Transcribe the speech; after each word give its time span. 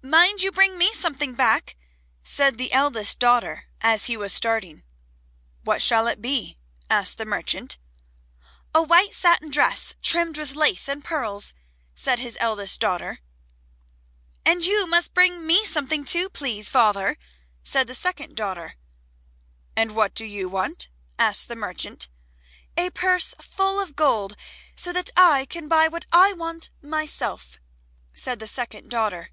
"Mind 0.00 0.40
you 0.40 0.50
bring 0.52 0.78
me 0.78 0.94
something 0.94 1.34
back," 1.34 1.76
said 2.22 2.56
the 2.56 2.72
eldest 2.72 3.18
daughter 3.18 3.64
as 3.82 4.06
he 4.06 4.16
was 4.16 4.32
starting. 4.32 4.84
"What 5.64 5.82
shall 5.82 6.06
it 6.06 6.22
be?" 6.22 6.56
asked 6.88 7.18
the 7.18 7.26
merchant. 7.26 7.76
"A 8.74 8.80
white 8.80 9.12
satin 9.12 9.50
dress 9.50 9.96
trimmed 10.00 10.38
with 10.38 10.54
lace 10.54 10.88
and 10.88 11.04
pearls," 11.04 11.52
said 11.94 12.20
his 12.20 12.38
eldest 12.40 12.80
daughter. 12.80 13.20
"And 14.46 14.64
you 14.64 14.86
must 14.88 15.12
bring 15.12 15.46
me 15.46 15.64
something 15.66 16.04
too, 16.06 16.30
please, 16.30 16.70
father," 16.70 17.18
said 17.62 17.86
the 17.86 17.94
second 17.94 18.34
daughter. 18.34 18.76
"And 19.76 19.94
what 19.94 20.14
do 20.14 20.24
you 20.24 20.48
want," 20.48 20.88
asked 21.18 21.48
the 21.48 21.56
merchant. 21.56 22.08
"A 22.78 22.88
purse 22.90 23.34
full 23.42 23.78
of 23.78 23.94
gold 23.96 24.36
so 24.74 24.90
that 24.92 25.10
I 25.16 25.44
can 25.44 25.68
buy 25.68 25.86
what 25.86 26.06
I 26.12 26.32
want 26.32 26.70
myself," 26.80 27.58
said 28.14 28.38
the 28.38 28.46
second 28.46 28.88
daughter. 28.90 29.30